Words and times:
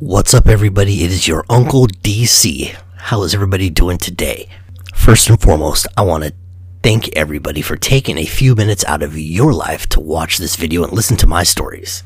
What's 0.00 0.32
up, 0.32 0.48
everybody? 0.48 1.04
It 1.04 1.10
is 1.10 1.28
your 1.28 1.44
Uncle 1.50 1.86
DC. 1.86 2.74
How 2.96 3.22
is 3.22 3.34
everybody 3.34 3.68
doing 3.68 3.98
today? 3.98 4.48
First 4.94 5.28
and 5.28 5.38
foremost, 5.38 5.86
I 5.94 6.00
want 6.00 6.24
to 6.24 6.32
thank 6.82 7.14
everybody 7.14 7.60
for 7.60 7.76
taking 7.76 8.16
a 8.16 8.24
few 8.24 8.54
minutes 8.54 8.82
out 8.86 9.02
of 9.02 9.18
your 9.18 9.52
life 9.52 9.90
to 9.90 10.00
watch 10.00 10.38
this 10.38 10.56
video 10.56 10.84
and 10.84 10.94
listen 10.94 11.18
to 11.18 11.26
my 11.26 11.42
stories. 11.42 12.02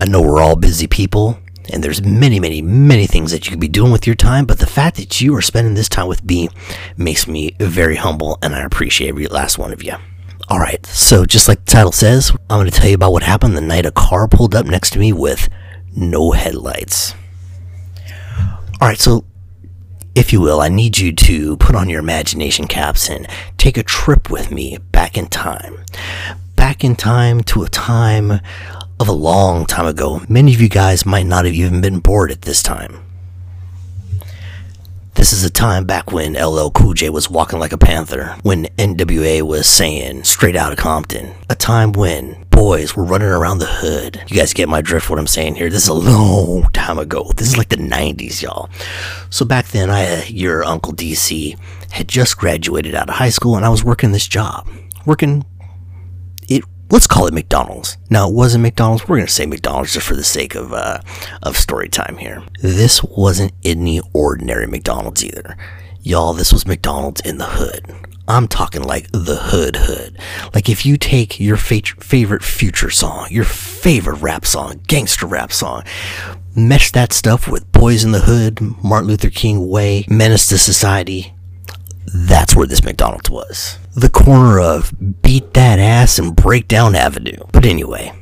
I 0.00 0.06
know 0.06 0.20
we're 0.20 0.40
all 0.40 0.56
busy 0.56 0.88
people, 0.88 1.38
and 1.72 1.84
there's 1.84 2.02
many, 2.02 2.40
many, 2.40 2.62
many 2.62 3.06
things 3.06 3.30
that 3.30 3.46
you 3.46 3.52
could 3.52 3.60
be 3.60 3.68
doing 3.68 3.92
with 3.92 4.04
your 4.04 4.16
time, 4.16 4.44
but 4.44 4.58
the 4.58 4.66
fact 4.66 4.96
that 4.96 5.20
you 5.20 5.36
are 5.36 5.42
spending 5.42 5.74
this 5.74 5.88
time 5.88 6.08
with 6.08 6.24
me 6.24 6.48
makes 6.96 7.28
me 7.28 7.54
very 7.60 7.94
humble, 7.94 8.38
and 8.42 8.56
I 8.56 8.62
appreciate 8.62 9.10
every 9.10 9.28
last 9.28 9.56
one 9.56 9.72
of 9.72 9.84
you. 9.84 9.94
Alright, 10.50 10.84
so 10.84 11.24
just 11.24 11.46
like 11.46 11.64
the 11.64 11.70
title 11.70 11.92
says, 11.92 12.32
I'm 12.50 12.58
going 12.58 12.68
to 12.68 12.76
tell 12.76 12.88
you 12.88 12.96
about 12.96 13.12
what 13.12 13.22
happened 13.22 13.56
the 13.56 13.60
night 13.60 13.86
a 13.86 13.92
car 13.92 14.26
pulled 14.26 14.56
up 14.56 14.66
next 14.66 14.90
to 14.94 14.98
me 14.98 15.12
with 15.12 15.48
no 15.94 16.32
headlights. 16.32 17.14
Alright, 18.80 18.98
so 18.98 19.24
if 20.14 20.32
you 20.32 20.40
will, 20.40 20.60
I 20.60 20.68
need 20.68 20.98
you 20.98 21.12
to 21.12 21.56
put 21.58 21.76
on 21.76 21.88
your 21.88 22.00
imagination 22.00 22.66
caps 22.66 23.08
and 23.08 23.28
take 23.58 23.76
a 23.76 23.82
trip 23.82 24.30
with 24.30 24.50
me 24.50 24.78
back 24.92 25.16
in 25.16 25.26
time. 25.28 25.84
Back 26.56 26.82
in 26.82 26.96
time 26.96 27.42
to 27.44 27.62
a 27.62 27.68
time 27.68 28.40
of 28.98 29.08
a 29.08 29.12
long 29.12 29.66
time 29.66 29.86
ago. 29.86 30.22
Many 30.28 30.52
of 30.54 30.60
you 30.60 30.68
guys 30.68 31.06
might 31.06 31.26
not 31.26 31.44
have 31.44 31.54
even 31.54 31.80
been 31.80 32.00
bored 32.00 32.30
at 32.30 32.42
this 32.42 32.62
time. 32.62 33.00
This 35.14 35.32
is 35.32 35.44
a 35.44 35.50
time 35.50 35.84
back 35.84 36.12
when 36.12 36.34
LL 36.34 36.70
Cool 36.70 36.94
J 36.94 37.10
was 37.10 37.28
walking 37.28 37.58
like 37.58 37.72
a 37.72 37.78
panther, 37.78 38.36
when 38.42 38.66
NWA 38.78 39.42
was 39.42 39.66
saying 39.66 40.24
straight 40.24 40.56
out 40.56 40.72
of 40.72 40.78
Compton. 40.78 41.34
A 41.50 41.54
time 41.54 41.92
when 41.92 42.44
boys 42.50 42.94
were 42.94 43.04
running 43.04 43.28
around 43.28 43.58
the 43.58 43.66
hood. 43.66 44.22
You 44.28 44.36
guys 44.36 44.54
get 44.54 44.68
my 44.68 44.80
drift 44.80 45.10
what 45.10 45.18
I'm 45.18 45.26
saying 45.26 45.56
here. 45.56 45.68
This 45.68 45.82
is 45.82 45.88
a 45.88 45.94
long 45.94 46.62
time 46.72 46.98
ago. 46.98 47.30
This 47.36 47.48
is 47.48 47.58
like 47.58 47.68
the 47.70 47.76
90s, 47.76 48.40
y'all. 48.40 48.70
So 49.30 49.44
back 49.44 49.68
then, 49.68 49.90
I, 49.90 50.06
uh, 50.06 50.22
your 50.28 50.64
Uncle 50.64 50.92
DC, 50.92 51.58
had 51.90 52.08
just 52.08 52.38
graduated 52.38 52.94
out 52.94 53.08
of 53.08 53.16
high 53.16 53.30
school 53.30 53.56
and 53.56 53.64
I 53.64 53.68
was 53.68 53.84
working 53.84 54.12
this 54.12 54.28
job. 54.28 54.68
Working 55.06 55.44
let's 56.90 57.06
call 57.06 57.26
it 57.26 57.34
McDonald's. 57.34 57.96
Now 58.10 58.28
it 58.28 58.34
wasn't 58.34 58.62
McDonald's. 58.62 59.08
We're 59.08 59.18
gonna 59.18 59.28
say 59.28 59.46
McDonald's 59.46 59.94
just 59.94 60.06
for 60.06 60.14
the 60.16 60.24
sake 60.24 60.54
of 60.54 60.72
uh, 60.72 61.00
of 61.42 61.56
story 61.56 61.88
time 61.88 62.18
here. 62.18 62.42
This 62.60 63.02
wasn't 63.02 63.52
any 63.64 64.00
ordinary 64.12 64.66
McDonald's 64.66 65.24
either, 65.24 65.56
y'all. 66.02 66.34
This 66.34 66.52
was 66.52 66.66
McDonald's 66.66 67.20
in 67.20 67.38
the 67.38 67.46
hood. 67.46 67.84
I'm 68.28 68.46
talking 68.46 68.82
like 68.82 69.08
the 69.10 69.36
hood 69.36 69.76
hood. 69.76 70.16
Like 70.54 70.68
if 70.68 70.86
you 70.86 70.96
take 70.96 71.40
your 71.40 71.56
fa- 71.56 71.82
favorite 71.98 72.44
future 72.44 72.90
song, 72.90 73.26
your 73.30 73.44
favorite 73.44 74.20
rap 74.20 74.46
song, 74.46 74.80
gangster 74.86 75.26
rap 75.26 75.52
song, 75.52 75.82
mesh 76.54 76.92
that 76.92 77.12
stuff 77.12 77.48
with 77.48 77.70
Boys 77.72 78.04
in 78.04 78.12
the 78.12 78.20
Hood, 78.20 78.60
Martin 78.84 79.08
Luther 79.08 79.30
King 79.30 79.68
Way, 79.68 80.04
Menace 80.08 80.46
to 80.48 80.58
Society, 80.58 81.34
that's 82.06 82.56
where 82.56 82.66
this 82.66 82.84
McDonald's 82.84 83.30
was. 83.30 83.78
The 83.94 84.08
corner 84.08 84.58
of 84.60 84.92
Beat 85.22 85.54
That 85.54 85.78
Ass 85.78 86.18
and 86.18 86.34
Breakdown 86.34 86.94
Avenue. 86.94 87.38
But 87.52 87.64
anyway, 87.64 88.12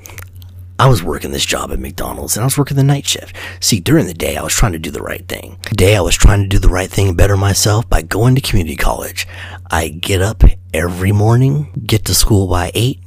I 0.81 0.89
was 0.89 1.03
working 1.03 1.33
this 1.33 1.45
job 1.45 1.73
at 1.73 1.81
McDonald's 1.81 2.37
and 2.37 2.45
I 2.45 2.47
was 2.47 2.56
working 2.56 2.77
the 2.77 2.84
night 2.84 3.06
shift. 3.06 3.34
See, 3.61 3.81
during 3.81 4.06
the 4.06 4.15
day, 4.15 4.37
I 4.37 4.43
was 4.43 4.55
trying 4.55 4.73
to 4.73 4.79
do 4.79 4.91
the 4.91 5.03
right 5.03 5.27
thing. 5.27 5.59
Day, 5.71 5.97
I 5.97 6.01
was 6.01 6.15
trying 6.15 6.43
to 6.43 6.49
do 6.49 6.59
the 6.59 6.69
right 6.69 6.89
thing 6.89 7.09
and 7.09 7.17
better 7.17 7.37
myself 7.37 7.89
by 7.89 8.03
going 8.03 8.34
to 8.37 8.41
community 8.41 8.77
college. 8.77 9.27
I 9.71 9.89
get 9.89 10.23
up 10.23 10.45
every 10.73 11.11
morning, 11.11 11.73
get 11.84 12.05
to 12.05 12.15
school 12.15 12.47
by 12.47 12.71
8, 12.75 13.01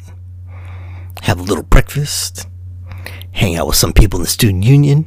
have 1.22 1.40
a 1.40 1.44
little 1.44 1.64
breakfast, 1.64 2.46
hang 3.32 3.56
out 3.56 3.68
with 3.68 3.78
some 3.78 3.94
people 3.94 4.20
in 4.20 4.24
the 4.24 4.30
student 4.30 4.64
union, 4.64 5.06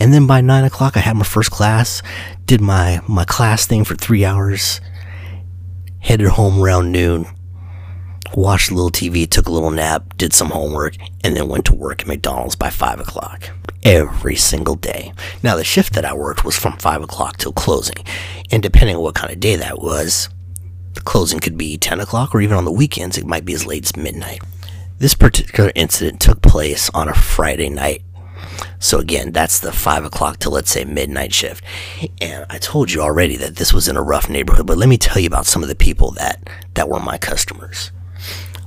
and 0.00 0.12
then 0.12 0.26
by 0.26 0.40
9 0.40 0.64
o'clock, 0.64 0.96
I 0.96 1.00
had 1.00 1.16
my 1.16 1.24
first 1.24 1.50
class, 1.50 2.02
did 2.44 2.60
my, 2.60 3.00
my 3.06 3.24
class 3.24 3.66
thing 3.66 3.84
for 3.84 3.94
three 3.94 4.24
hours, 4.24 4.80
headed 6.00 6.28
home 6.28 6.60
around 6.60 6.92
noon, 6.92 7.26
watched 8.34 8.70
a 8.70 8.74
little 8.74 8.90
TV, 8.90 9.28
took 9.28 9.46
a 9.46 9.52
little 9.52 9.70
nap, 9.70 10.16
did 10.16 10.32
some 10.32 10.50
homework, 10.50 10.96
and 11.24 11.36
then 11.36 11.48
went 11.48 11.64
to 11.66 11.74
work 11.74 12.02
at 12.02 12.06
McDonald's 12.06 12.56
by 12.56 12.70
5 12.70 13.00
o'clock. 13.00 13.50
Every 13.82 14.36
single 14.36 14.74
day. 14.74 15.12
Now, 15.42 15.56
the 15.56 15.64
shift 15.64 15.94
that 15.94 16.04
I 16.04 16.12
worked 16.12 16.44
was 16.44 16.56
from 16.56 16.76
5 16.76 17.02
o'clock 17.02 17.38
till 17.38 17.52
closing. 17.52 18.04
And 18.50 18.62
depending 18.62 18.96
on 18.96 19.02
what 19.02 19.14
kind 19.14 19.32
of 19.32 19.40
day 19.40 19.56
that 19.56 19.80
was, 19.80 20.28
the 20.94 21.00
closing 21.00 21.40
could 21.40 21.56
be 21.56 21.78
10 21.78 22.00
o'clock, 22.00 22.34
or 22.34 22.40
even 22.40 22.56
on 22.56 22.64
the 22.64 22.72
weekends, 22.72 23.16
it 23.16 23.26
might 23.26 23.44
be 23.44 23.54
as 23.54 23.66
late 23.66 23.84
as 23.84 23.96
midnight. 23.96 24.40
This 24.98 25.14
particular 25.14 25.72
incident 25.74 26.20
took 26.20 26.42
place 26.42 26.90
on 26.92 27.08
a 27.08 27.14
Friday 27.14 27.70
night. 27.70 28.02
So 28.78 28.98
again, 28.98 29.32
that's 29.32 29.58
the 29.58 29.72
five 29.72 30.04
o'clock 30.04 30.38
to 30.38 30.50
let's 30.50 30.70
say 30.70 30.84
midnight 30.84 31.34
shift. 31.34 31.64
And 32.20 32.46
I 32.48 32.58
told 32.58 32.92
you 32.92 33.00
already 33.00 33.36
that 33.36 33.56
this 33.56 33.72
was 33.72 33.88
in 33.88 33.96
a 33.96 34.02
rough 34.02 34.28
neighborhood, 34.28 34.66
but 34.66 34.78
let 34.78 34.88
me 34.88 34.98
tell 34.98 35.20
you 35.20 35.26
about 35.26 35.46
some 35.46 35.62
of 35.62 35.68
the 35.68 35.74
people 35.74 36.10
that 36.12 36.48
that 36.74 36.88
were 36.88 37.00
my 37.00 37.18
customers. 37.18 37.92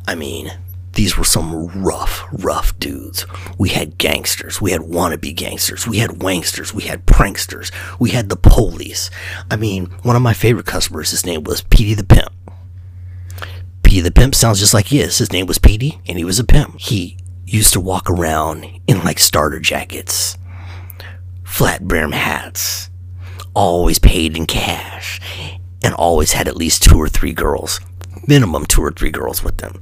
I 0.08 0.16
mean, 0.16 0.52
these 0.94 1.18
were 1.18 1.24
some 1.24 1.68
rough, 1.84 2.24
rough 2.32 2.78
dudes. 2.78 3.26
We 3.58 3.70
had 3.70 3.98
gangsters, 3.98 4.62
we 4.62 4.72
had 4.72 4.82
wannabe 4.82 5.36
gangsters, 5.36 5.88
we 5.88 5.98
had 5.98 6.12
wanksters, 6.12 6.74
we 6.74 6.84
had 6.84 7.06
pranksters, 7.06 7.72
we 8.00 8.12
had 8.12 8.30
the 8.30 8.36
police. 8.36 9.10
I 9.50 9.56
mean, 9.56 9.88
one 10.04 10.16
of 10.16 10.22
my 10.22 10.34
favorite 10.34 10.68
customers, 10.68 11.12
his 11.12 11.26
name 11.26 11.44
was 11.44 11.62
Petey 11.62 11.96
the 11.96 12.04
Pimp. 12.04 12.30
Petey 13.82 14.02
the 14.02 14.12
Pimp 14.12 14.36
sounds 14.36 14.60
just 14.60 14.74
like 14.74 14.88
he 14.88 15.00
is. 15.00 15.18
His 15.18 15.32
name 15.32 15.48
was 15.48 15.58
Petey, 15.58 16.00
and 16.08 16.18
he 16.18 16.24
was 16.24 16.40
a 16.40 16.44
pimp. 16.44 16.80
He 16.80 17.18
used 17.46 17.74
to 17.74 17.80
walk 17.80 18.10
around 18.10 18.66
in 18.88 19.04
like 19.04 19.20
starter 19.20 19.60
jackets, 19.60 20.38
flat 21.44 21.88
brim 21.88 22.12
hats, 22.12 22.90
always 23.54 24.00
paid 24.00 24.36
in 24.36 24.46
cash, 24.46 25.20
and 25.84 25.94
always 25.94 26.32
had 26.34 26.48
at 26.48 26.58
least 26.58 26.84
two 26.84 26.98
or 26.98 27.10
three 27.10 27.34
girls, 27.34 27.80
minimum 28.28 28.66
two 28.66 28.82
or 28.82 28.92
three 28.92 29.12
girls 29.12 29.44
with 29.44 29.58
them. 29.58 29.82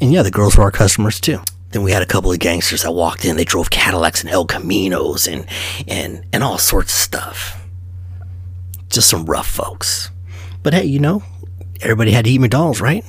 And 0.00 0.12
yeah, 0.12 0.22
the 0.22 0.30
girls 0.30 0.56
were 0.56 0.64
our 0.64 0.70
customers 0.70 1.20
too. 1.20 1.40
Then 1.70 1.82
we 1.82 1.92
had 1.92 2.02
a 2.02 2.06
couple 2.06 2.32
of 2.32 2.38
gangsters 2.38 2.82
that 2.82 2.92
walked 2.92 3.24
in. 3.24 3.36
They 3.36 3.44
drove 3.44 3.70
Cadillacs 3.70 4.22
and 4.22 4.30
El 4.30 4.46
Caminos 4.46 5.30
and 5.30 5.46
and 5.86 6.24
and 6.32 6.42
all 6.42 6.58
sorts 6.58 6.92
of 6.92 6.98
stuff. 6.98 7.66
Just 8.88 9.10
some 9.10 9.26
rough 9.26 9.48
folks. 9.48 10.10
But 10.62 10.72
hey, 10.72 10.84
you 10.84 10.98
know, 10.98 11.22
everybody 11.82 12.12
had 12.12 12.24
to 12.24 12.30
eat 12.30 12.40
McDonald's, 12.40 12.80
right? 12.80 13.04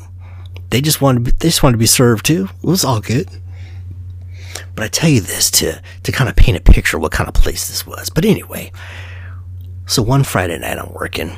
They 0.72 0.82
just 0.82 1.02
wanted 1.02 1.26
to 1.26 1.32
be, 1.32 1.38
they 1.38 1.48
just 1.48 1.64
wanted 1.64 1.74
to 1.74 1.80
be 1.80 1.86
served 1.86 2.26
too. 2.26 2.50
It 2.62 2.68
was 2.68 2.84
all 2.84 3.00
good. 3.00 3.30
But 4.76 4.86
I 4.86 4.88
tell 4.88 5.10
you 5.10 5.22
this 5.22 5.52
to 5.52 5.82
to 6.04 6.12
kind 6.12 6.30
of 6.30 6.36
paint 6.36 6.58
a 6.58 6.62
picture 6.62 6.98
of 6.98 7.04
what 7.04 7.12
kind 7.12 7.28
of 7.28 7.34
place 7.34 7.68
this 7.68 7.86
was. 7.86 8.10
But 8.10 8.26
anyway, 8.26 8.72
so 9.86 10.02
one 10.02 10.24
Friday 10.24 10.58
night 10.60 10.78
I'm 10.78 10.94
working, 10.94 11.38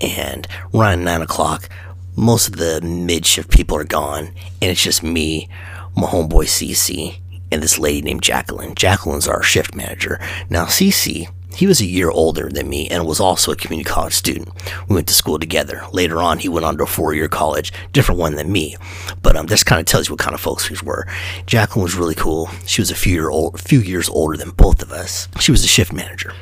and 0.00 0.46
around 0.74 1.04
nine 1.04 1.22
o'clock, 1.22 1.68
most 2.16 2.48
of 2.48 2.56
the 2.56 2.80
mid 2.80 3.24
shift 3.26 3.50
people 3.50 3.76
are 3.76 3.84
gone, 3.84 4.26
and 4.60 4.70
it's 4.70 4.82
just 4.82 5.02
me, 5.02 5.48
my 5.96 6.06
homeboy 6.06 6.44
CC, 6.44 7.20
and 7.50 7.62
this 7.62 7.78
lady 7.78 8.02
named 8.02 8.22
Jacqueline. 8.22 8.74
Jacqueline's 8.74 9.28
our 9.28 9.42
shift 9.42 9.74
manager. 9.74 10.20
Now 10.50 10.64
CC 10.64 11.28
he 11.54 11.66
was 11.66 11.80
a 11.80 11.86
year 11.86 12.10
older 12.10 12.48
than 12.50 12.68
me 12.68 12.88
and 12.88 13.06
was 13.06 13.20
also 13.20 13.50
a 13.50 13.56
community 13.56 13.88
college 13.88 14.12
student. 14.12 14.48
We 14.88 14.94
went 14.94 15.08
to 15.08 15.14
school 15.14 15.38
together. 15.38 15.82
Later 15.92 16.18
on, 16.18 16.38
he 16.38 16.48
went 16.48 16.66
on 16.66 16.76
to 16.76 16.84
a 16.84 16.86
four-year 16.86 17.28
college, 17.28 17.72
different 17.92 18.20
one 18.20 18.36
than 18.36 18.52
me. 18.52 18.76
But 19.22 19.36
um, 19.36 19.46
this 19.46 19.64
kind 19.64 19.80
of 19.80 19.86
tells 19.86 20.08
you 20.08 20.14
what 20.14 20.20
kind 20.20 20.34
of 20.34 20.40
folks 20.40 20.70
we 20.70 20.76
were. 20.84 21.06
Jacqueline 21.46 21.82
was 21.82 21.96
really 21.96 22.14
cool. 22.14 22.48
She 22.66 22.80
was 22.80 22.90
a 22.90 22.94
few 22.94 23.12
year 23.12 23.30
old, 23.30 23.54
a 23.54 23.58
few 23.58 23.80
years 23.80 24.08
older 24.08 24.36
than 24.36 24.50
both 24.50 24.82
of 24.82 24.92
us. 24.92 25.28
She 25.40 25.50
was 25.50 25.64
a 25.64 25.68
shift 25.68 25.92
manager. 25.92 26.34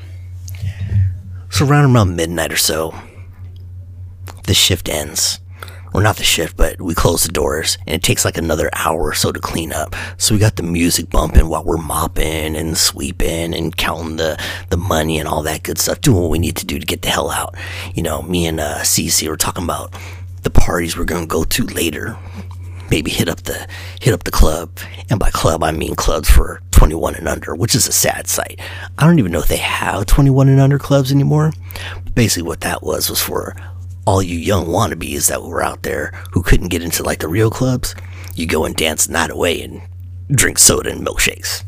So 1.50 1.66
around 1.66 1.94
around 1.94 2.16
midnight 2.16 2.52
or 2.52 2.56
so, 2.56 2.94
the 4.44 4.54
shift 4.54 4.88
ends 4.88 5.40
or 5.96 6.02
not 6.02 6.18
the 6.18 6.22
shift, 6.22 6.58
but 6.58 6.78
we 6.78 6.94
close 6.94 7.22
the 7.22 7.32
doors 7.32 7.78
and 7.86 7.94
it 7.94 8.02
takes 8.02 8.22
like 8.22 8.36
another 8.36 8.68
hour 8.74 9.00
or 9.00 9.14
so 9.14 9.32
to 9.32 9.40
clean 9.40 9.72
up. 9.72 9.96
So 10.18 10.34
we 10.34 10.38
got 10.38 10.56
the 10.56 10.62
music 10.62 11.08
bumping 11.08 11.48
while 11.48 11.64
we're 11.64 11.78
mopping 11.78 12.54
and 12.54 12.76
sweeping 12.76 13.54
and 13.54 13.74
counting 13.74 14.16
the, 14.16 14.38
the 14.68 14.76
money 14.76 15.18
and 15.18 15.26
all 15.26 15.42
that 15.44 15.62
good 15.62 15.78
stuff, 15.78 16.02
doing 16.02 16.20
what 16.20 16.30
we 16.30 16.38
need 16.38 16.56
to 16.56 16.66
do 16.66 16.78
to 16.78 16.84
get 16.84 17.00
the 17.00 17.08
hell 17.08 17.30
out. 17.30 17.54
You 17.94 18.02
know, 18.02 18.20
me 18.20 18.46
and 18.46 18.60
uh, 18.60 18.80
Cece 18.80 19.26
were 19.26 19.38
talking 19.38 19.64
about 19.64 19.94
the 20.42 20.50
parties 20.50 20.98
we're 20.98 21.06
gonna 21.06 21.24
go 21.24 21.44
to 21.44 21.64
later. 21.64 22.18
Maybe 22.90 23.10
hit 23.10 23.30
up 23.30 23.44
the 23.44 23.66
hit 23.98 24.12
up 24.12 24.24
the 24.24 24.30
club, 24.30 24.78
and 25.08 25.18
by 25.18 25.30
club 25.30 25.64
I 25.64 25.72
mean 25.72 25.94
clubs 25.94 26.28
for 26.28 26.60
21 26.72 27.14
and 27.14 27.26
under, 27.26 27.54
which 27.54 27.74
is 27.74 27.88
a 27.88 27.92
sad 27.92 28.28
sight. 28.28 28.60
I 28.98 29.06
don't 29.06 29.18
even 29.18 29.32
know 29.32 29.40
if 29.40 29.48
they 29.48 29.56
have 29.56 30.04
21 30.04 30.50
and 30.50 30.60
under 30.60 30.78
clubs 30.78 31.10
anymore. 31.10 31.52
But 32.04 32.14
basically, 32.14 32.46
what 32.46 32.60
that 32.60 32.82
was 32.82 33.08
was 33.08 33.22
for 33.22 33.56
all 34.06 34.22
you 34.22 34.38
young 34.38 34.66
wannabes 34.66 35.28
that 35.28 35.42
were 35.42 35.62
out 35.62 35.82
there 35.82 36.12
who 36.32 36.42
couldn't 36.42 36.68
get 36.68 36.82
into 36.82 37.02
like 37.02 37.18
the 37.18 37.28
real 37.28 37.50
clubs, 37.50 37.94
you 38.34 38.46
go 38.46 38.64
and 38.64 38.76
dance 38.76 39.08
night 39.08 39.30
away 39.30 39.62
and 39.62 39.82
drink 40.30 40.58
soda 40.58 40.90
and 40.90 41.06
milkshakes. 41.06 41.64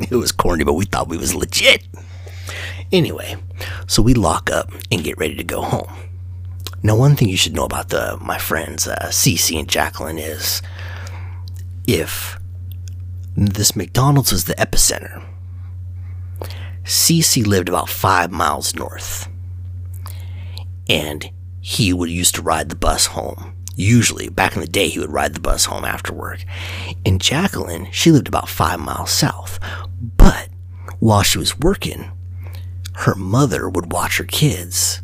it 0.10 0.16
was 0.16 0.32
corny, 0.32 0.64
but 0.64 0.74
we 0.74 0.86
thought 0.86 1.08
we 1.08 1.18
was 1.18 1.34
legit. 1.34 1.86
Anyway, 2.92 3.36
so 3.86 4.00
we 4.02 4.14
lock 4.14 4.50
up 4.50 4.70
and 4.90 5.04
get 5.04 5.18
ready 5.18 5.34
to 5.34 5.44
go 5.44 5.62
home. 5.62 5.92
Now, 6.82 6.96
one 6.96 7.16
thing 7.16 7.28
you 7.28 7.36
should 7.36 7.54
know 7.54 7.64
about 7.64 7.88
the 7.88 8.16
my 8.20 8.38
friends 8.38 8.86
uh, 8.86 9.08
Cece 9.10 9.58
and 9.58 9.68
Jacqueline 9.68 10.18
is 10.18 10.62
if 11.86 12.38
this 13.36 13.74
McDonald's 13.74 14.32
was 14.32 14.44
the 14.44 14.54
epicenter, 14.54 15.22
Cece 16.84 17.46
lived 17.46 17.68
about 17.68 17.88
five 17.88 18.30
miles 18.30 18.74
north. 18.74 19.28
And 20.88 21.30
he 21.60 21.92
would 21.92 22.10
used 22.10 22.34
to 22.36 22.42
ride 22.42 22.68
the 22.68 22.76
bus 22.76 23.06
home. 23.06 23.54
Usually, 23.74 24.28
back 24.28 24.54
in 24.54 24.60
the 24.60 24.66
day, 24.68 24.88
he 24.88 24.98
would 24.98 25.12
ride 25.12 25.34
the 25.34 25.40
bus 25.40 25.66
home 25.66 25.84
after 25.84 26.12
work. 26.14 26.44
And 27.04 27.20
Jacqueline, 27.20 27.88
she 27.90 28.10
lived 28.10 28.28
about 28.28 28.48
five 28.48 28.80
miles 28.80 29.10
south. 29.10 29.58
But 30.16 30.48
while 30.98 31.22
she 31.22 31.38
was 31.38 31.58
working, 31.58 32.10
her 32.94 33.14
mother 33.14 33.68
would 33.68 33.92
watch 33.92 34.16
her 34.18 34.24
kids. 34.24 35.02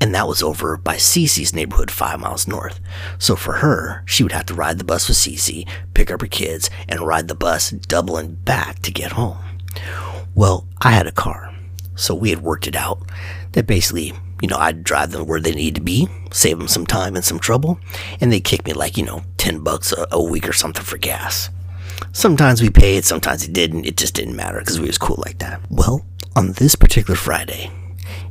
And 0.00 0.14
that 0.14 0.28
was 0.28 0.42
over 0.42 0.76
by 0.76 0.96
Cece's 0.96 1.54
neighborhood, 1.54 1.90
five 1.90 2.20
miles 2.20 2.48
north. 2.48 2.80
So 3.18 3.36
for 3.36 3.54
her, 3.54 4.02
she 4.06 4.22
would 4.22 4.32
have 4.32 4.46
to 4.46 4.54
ride 4.54 4.78
the 4.78 4.84
bus 4.84 5.08
with 5.08 5.16
Cece, 5.16 5.68
pick 5.94 6.10
up 6.10 6.20
her 6.20 6.26
kids, 6.26 6.70
and 6.88 7.00
ride 7.00 7.28
the 7.28 7.34
bus 7.34 7.70
doubling 7.70 8.34
back 8.34 8.80
to 8.80 8.90
get 8.90 9.12
home. 9.12 9.38
Well, 10.34 10.66
I 10.80 10.90
had 10.92 11.06
a 11.06 11.12
car. 11.12 11.54
So 11.94 12.14
we 12.14 12.30
had 12.30 12.42
worked 12.42 12.66
it 12.66 12.76
out 12.76 13.02
that 13.52 13.66
basically, 13.66 14.14
you 14.40 14.48
know, 14.48 14.56
I'd 14.56 14.84
drive 14.84 15.12
them 15.12 15.26
where 15.26 15.40
they 15.40 15.52
need 15.52 15.74
to 15.74 15.80
be, 15.80 16.08
save 16.32 16.58
them 16.58 16.68
some 16.68 16.86
time 16.86 17.16
and 17.16 17.24
some 17.24 17.38
trouble, 17.38 17.78
and 18.20 18.32
they'd 18.32 18.40
kick 18.40 18.64
me 18.66 18.72
like, 18.72 18.96
you 18.96 19.04
know, 19.04 19.22
10 19.36 19.60
bucks 19.60 19.92
a, 19.92 20.06
a 20.10 20.22
week 20.22 20.48
or 20.48 20.52
something 20.52 20.84
for 20.84 20.98
gas. 20.98 21.50
Sometimes 22.12 22.62
we 22.62 22.70
paid, 22.70 23.04
sometimes 23.04 23.44
it 23.44 23.52
didn't. 23.52 23.84
It 23.84 23.96
just 23.96 24.14
didn't 24.14 24.36
matter 24.36 24.58
because 24.58 24.80
we 24.80 24.86
was 24.86 24.98
cool 24.98 25.22
like 25.24 25.38
that. 25.38 25.60
Well, 25.70 26.04
on 26.34 26.52
this 26.52 26.74
particular 26.74 27.16
Friday, 27.16 27.70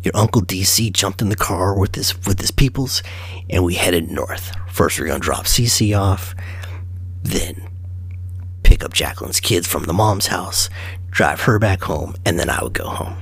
your 0.03 0.15
uncle 0.15 0.41
DC 0.41 0.91
jumped 0.91 1.21
in 1.21 1.29
the 1.29 1.35
car 1.35 1.77
with 1.77 1.95
his 1.95 2.17
with 2.25 2.41
his 2.41 2.51
peoples, 2.51 3.03
and 3.49 3.63
we 3.63 3.75
headed 3.75 4.09
north. 4.09 4.51
First, 4.67 4.99
we 4.99 5.05
are 5.05 5.07
gonna 5.07 5.19
drop 5.19 5.45
CC 5.45 5.97
off, 5.97 6.35
then 7.21 7.69
pick 8.63 8.83
up 8.83 8.93
Jacqueline's 8.93 9.39
kids 9.39 9.67
from 9.67 9.83
the 9.83 9.93
mom's 9.93 10.27
house, 10.27 10.69
drive 11.09 11.41
her 11.41 11.59
back 11.59 11.83
home, 11.83 12.15
and 12.25 12.39
then 12.39 12.49
I 12.49 12.61
would 12.63 12.73
go 12.73 12.87
home. 12.87 13.17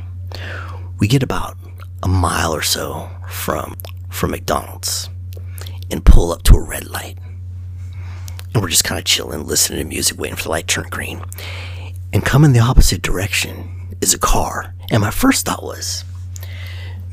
We 0.99 1.07
get 1.07 1.23
about 1.23 1.57
a 2.03 2.07
mile 2.07 2.53
or 2.53 2.61
so 2.61 3.09
from 3.29 3.75
from 4.09 4.31
McDonald's 4.31 5.09
and 5.91 6.03
pull 6.03 6.31
up 6.31 6.43
to 6.43 6.55
a 6.55 6.61
red 6.61 6.87
light. 6.87 7.17
And 8.53 8.61
we're 8.61 8.69
just 8.69 8.83
kind 8.83 8.97
of 8.97 9.05
chilling, 9.05 9.45
listening 9.45 9.79
to 9.79 9.85
music, 9.85 10.17
waiting 10.19 10.35
for 10.35 10.43
the 10.43 10.49
light 10.49 10.67
to 10.67 10.75
turn 10.75 10.89
green. 10.89 11.23
And 12.11 12.25
coming 12.25 12.53
the 12.53 12.59
opposite 12.59 13.01
direction 13.01 13.95
is 14.01 14.13
a 14.13 14.19
car. 14.19 14.73
And 14.89 15.01
my 15.01 15.11
first 15.11 15.45
thought 15.45 15.63
was, 15.63 16.03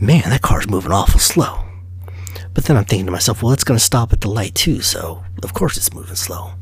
man, 0.01 0.23
that 0.31 0.43
car's 0.43 0.69
moving 0.69 0.93
awful 0.93 1.21
slow. 1.21 1.65
But 2.55 2.65
then 2.65 2.77
I'm 2.77 2.85
thinking 2.85 3.07
to 3.07 3.13
myself, 3.13 3.43
well, 3.43 3.53
it's 3.53 3.65
going 3.65 3.79
to 3.79 3.85
stop 3.85 4.13
at 4.13 4.21
the 4.21 4.31
light 4.31 4.55
too, 4.55 4.81
so 4.81 5.25
of 5.43 5.53
course 5.53 5.77
it's 5.77 5.93
moving 5.93 6.15
slow. 6.15 6.53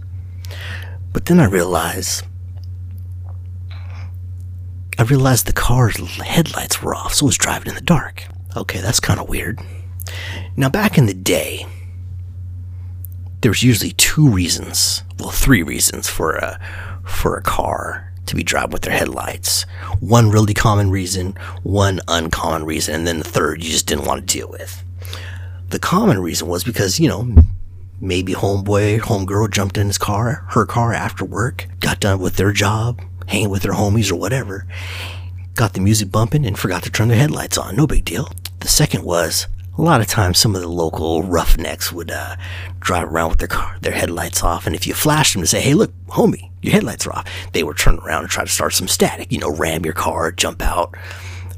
But 1.12 1.26
then 1.26 1.38
I 1.38 1.44
realized 1.44 2.24
I 5.02 5.04
realized 5.04 5.46
the 5.46 5.52
car's 5.52 5.96
headlights 6.20 6.80
were 6.80 6.94
off, 6.94 7.14
so 7.14 7.24
it 7.24 7.30
was 7.30 7.36
driving 7.36 7.66
in 7.66 7.74
the 7.74 7.80
dark. 7.80 8.22
Okay, 8.56 8.80
that's 8.80 9.00
kind 9.00 9.18
of 9.18 9.28
weird. 9.28 9.58
Now, 10.56 10.68
back 10.68 10.96
in 10.96 11.06
the 11.06 11.12
day, 11.12 11.66
there 13.40 13.50
was 13.50 13.64
usually 13.64 13.90
two 13.94 14.28
reasons, 14.28 15.02
well, 15.18 15.30
three 15.30 15.64
reasons 15.64 16.08
for 16.08 16.36
a 16.36 16.60
for 17.04 17.36
a 17.36 17.42
car 17.42 18.12
to 18.26 18.36
be 18.36 18.44
driving 18.44 18.70
with 18.70 18.82
their 18.82 18.96
headlights. 18.96 19.62
One 19.98 20.30
really 20.30 20.54
common 20.54 20.88
reason, 20.88 21.32
one 21.64 22.00
uncommon 22.06 22.64
reason, 22.64 22.94
and 22.94 23.04
then 23.04 23.18
the 23.18 23.24
third 23.28 23.64
you 23.64 23.70
just 23.72 23.88
didn't 23.88 24.04
want 24.04 24.20
to 24.20 24.38
deal 24.38 24.48
with. 24.48 24.84
The 25.70 25.80
common 25.80 26.20
reason 26.20 26.46
was 26.46 26.62
because, 26.62 27.00
you 27.00 27.08
know, 27.08 27.28
maybe 28.00 28.34
homeboy, 28.34 29.00
homegirl 29.00 29.50
jumped 29.50 29.78
in 29.78 29.88
his 29.88 29.98
car, 29.98 30.44
her 30.50 30.64
car 30.64 30.92
after 30.92 31.24
work, 31.24 31.66
got 31.80 31.98
done 31.98 32.20
with 32.20 32.36
their 32.36 32.52
job, 32.52 33.02
hanging 33.28 33.50
with 33.50 33.62
their 33.62 33.72
homies 33.72 34.10
or 34.10 34.16
whatever, 34.16 34.66
got 35.54 35.74
the 35.74 35.80
music 35.80 36.10
bumping 36.10 36.46
and 36.46 36.58
forgot 36.58 36.82
to 36.82 36.90
turn 36.90 37.08
their 37.08 37.18
headlights 37.18 37.58
on. 37.58 37.76
No 37.76 37.86
big 37.86 38.04
deal. 38.04 38.30
The 38.60 38.68
second 38.68 39.04
was 39.04 39.46
a 39.76 39.82
lot 39.82 40.00
of 40.00 40.06
times 40.06 40.38
some 40.38 40.54
of 40.54 40.60
the 40.60 40.68
local 40.68 41.22
roughnecks 41.22 41.92
would 41.92 42.10
uh, 42.10 42.36
drive 42.80 43.08
around 43.08 43.30
with 43.30 43.38
their 43.38 43.48
car, 43.48 43.76
their 43.80 43.92
headlights 43.92 44.42
off, 44.42 44.66
and 44.66 44.76
if 44.76 44.86
you 44.86 44.94
flashed 44.94 45.32
them 45.32 45.42
to 45.42 45.46
say, 45.46 45.60
"Hey, 45.60 45.74
look, 45.74 45.92
homie, 46.08 46.50
your 46.60 46.72
headlights 46.72 47.06
are 47.06 47.14
off," 47.14 47.26
they 47.52 47.62
would 47.62 47.78
turn 47.78 47.98
around 47.98 48.22
and 48.22 48.30
try 48.30 48.44
to 48.44 48.50
start 48.50 48.74
some 48.74 48.88
static. 48.88 49.32
You 49.32 49.38
know, 49.38 49.50
ram 49.50 49.84
your 49.84 49.94
car, 49.94 50.30
jump 50.30 50.62
out, 50.62 50.94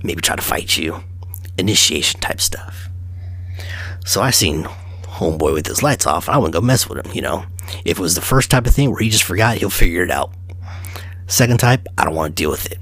maybe 0.02 0.22
try 0.22 0.36
to 0.36 0.42
fight 0.42 0.76
you, 0.76 1.02
initiation 1.58 2.20
type 2.20 2.40
stuff. 2.40 2.88
So 4.06 4.22
I 4.22 4.30
seen 4.30 4.64
homeboy 5.04 5.54
with 5.54 5.66
his 5.66 5.82
lights 5.82 6.06
off, 6.06 6.28
and 6.28 6.34
I 6.34 6.38
wouldn't 6.38 6.54
go 6.54 6.60
mess 6.60 6.88
with 6.88 7.04
him. 7.04 7.12
You 7.12 7.22
know, 7.22 7.44
if 7.84 7.98
it 7.98 8.02
was 8.02 8.14
the 8.14 8.20
first 8.20 8.50
type 8.50 8.66
of 8.66 8.74
thing 8.74 8.90
where 8.90 9.00
he 9.00 9.10
just 9.10 9.24
forgot, 9.24 9.58
he'll 9.58 9.70
figure 9.70 10.04
it 10.04 10.10
out. 10.10 10.32
Second 11.26 11.58
type, 11.58 11.86
I 11.96 12.04
don't 12.04 12.14
want 12.14 12.36
to 12.36 12.42
deal 12.42 12.50
with 12.50 12.70
it. 12.70 12.78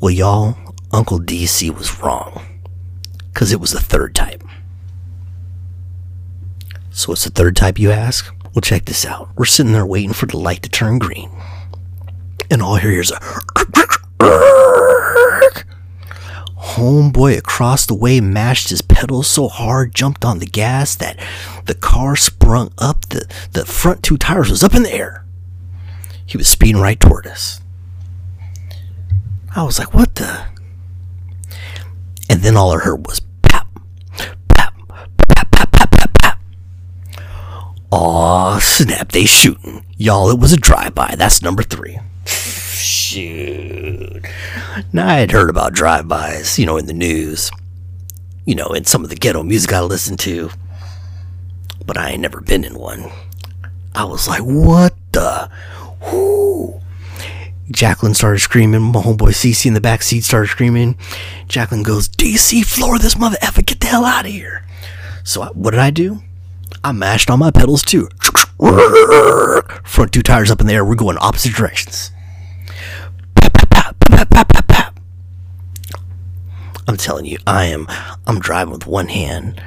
Well, 0.00 0.10
y'all, 0.10 0.56
Uncle 0.92 1.18
DC 1.18 1.76
was 1.76 1.98
wrong. 2.00 2.42
Because 3.32 3.52
it 3.52 3.60
was 3.60 3.72
the 3.72 3.80
third 3.80 4.14
type. 4.14 4.44
So, 6.90 7.10
what's 7.10 7.24
the 7.24 7.30
third 7.30 7.56
type, 7.56 7.78
you 7.78 7.90
ask? 7.90 8.32
Well, 8.54 8.62
check 8.62 8.84
this 8.84 9.04
out. 9.04 9.30
We're 9.34 9.46
sitting 9.46 9.72
there 9.72 9.86
waiting 9.86 10.12
for 10.12 10.26
the 10.26 10.36
light 10.36 10.62
to 10.62 10.68
turn 10.68 11.00
green. 11.00 11.30
And 12.50 12.62
all 12.62 12.76
hear 12.76 13.00
is 13.00 13.10
a. 13.10 13.18
Homeboy 16.74 17.36
across 17.36 17.86
the 17.86 17.94
way 17.94 18.20
mashed 18.20 18.70
his 18.70 18.82
pedals 18.82 19.26
so 19.26 19.48
hard, 19.48 19.94
jumped 19.94 20.24
on 20.24 20.38
the 20.38 20.46
gas 20.46 20.94
that 20.96 21.18
the 21.66 21.74
car 21.74 22.16
sprung 22.16 22.72
up. 22.78 23.06
The, 23.06 23.26
the 23.52 23.64
front 23.64 24.02
two 24.02 24.16
tires 24.16 24.50
was 24.50 24.62
up 24.62 24.74
in 24.74 24.82
the 24.82 24.92
air. 24.92 25.23
He 26.26 26.36
was 26.36 26.48
speeding 26.48 26.80
right 26.80 26.98
toward 26.98 27.26
us. 27.26 27.60
I 29.54 29.62
was 29.62 29.78
like, 29.78 29.94
what 29.94 30.16
the? 30.16 30.46
And 32.28 32.42
then 32.42 32.56
all 32.56 32.74
I 32.74 32.78
heard 32.78 33.06
was 33.06 33.20
pap, 33.42 33.68
pap, 34.48 34.48
pap, 34.48 34.74
pap, 35.52 35.52
pap, 35.52 35.90
pap, 35.92 36.18
pap. 36.18 36.40
Aw, 37.92 38.58
snap, 38.58 39.12
they 39.12 39.26
shooting. 39.26 39.84
Y'all, 39.96 40.30
it 40.30 40.40
was 40.40 40.52
a 40.52 40.56
drive-by. 40.56 41.14
That's 41.16 41.42
number 41.42 41.62
three. 41.62 42.00
Shoot. 42.24 44.26
Now, 44.92 45.08
I 45.08 45.20
had 45.20 45.30
heard 45.30 45.50
about 45.50 45.74
drive-bys, 45.74 46.58
you 46.58 46.66
know, 46.66 46.76
in 46.76 46.86
the 46.86 46.92
news. 46.92 47.52
You 48.44 48.56
know, 48.56 48.68
in 48.68 48.84
some 48.84 49.04
of 49.04 49.10
the 49.10 49.16
ghetto 49.16 49.44
music 49.44 49.72
I 49.72 49.80
listened 49.80 50.18
to. 50.20 50.50
But 51.86 51.96
I 51.96 52.10
ain't 52.10 52.22
never 52.22 52.40
been 52.40 52.64
in 52.64 52.74
one. 52.74 53.10
I 53.94 54.04
was 54.04 54.26
like, 54.26 54.42
what 54.42 54.94
the? 55.12 55.48
Whoo! 56.10 56.80
Jacqueline 57.70 58.14
started 58.14 58.40
screaming. 58.40 58.82
My 58.82 59.00
homeboy 59.00 59.30
CC 59.30 59.66
in 59.66 59.74
the 59.74 59.80
back 59.80 60.02
seat 60.02 60.24
started 60.24 60.48
screaming. 60.48 60.96
Jacqueline 61.48 61.82
goes, 61.82 62.08
DC, 62.08 62.64
floor 62.64 62.98
this 62.98 63.18
mother 63.18 63.36
effer, 63.40 63.62
get 63.62 63.80
the 63.80 63.86
hell 63.86 64.04
out 64.04 64.26
of 64.26 64.30
here. 64.30 64.64
So 65.24 65.42
I, 65.42 65.48
what 65.48 65.70
did 65.70 65.80
I 65.80 65.90
do? 65.90 66.22
I 66.82 66.92
mashed 66.92 67.30
on 67.30 67.38
my 67.38 67.50
pedals 67.50 67.82
too. 67.82 68.08
Front 69.84 70.12
two 70.12 70.22
tires 70.22 70.50
up 70.50 70.60
in 70.60 70.66
the 70.66 70.74
air. 70.74 70.84
We're 70.84 70.94
going 70.94 71.16
opposite 71.18 71.54
directions. 71.54 72.10
I'm 76.86 76.98
telling 76.98 77.24
you, 77.24 77.38
I 77.46 77.64
am. 77.66 77.86
I'm 78.26 78.38
driving 78.38 78.72
with 78.72 78.86
one 78.86 79.08
hand. 79.08 79.62